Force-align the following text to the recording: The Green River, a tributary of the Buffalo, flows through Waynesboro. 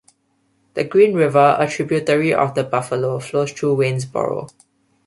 The 0.73 0.83
Green 0.83 1.13
River, 1.13 1.57
a 1.59 1.67
tributary 1.67 2.33
of 2.33 2.55
the 2.55 2.63
Buffalo, 2.63 3.19
flows 3.19 3.51
through 3.51 3.75
Waynesboro. 3.75 4.47